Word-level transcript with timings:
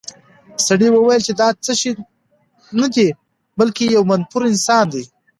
سړي 0.67 0.87
وویل 0.91 1.21
چې 1.27 1.33
دا 1.41 1.47
څه 1.65 1.73
شی 1.79 1.91
نه 2.79 2.87
دی، 2.95 3.07
بلکې 3.59 3.83
یو 3.95 4.03
منفور 4.11 4.41
انسان 4.51 4.85
دی. 4.93 5.03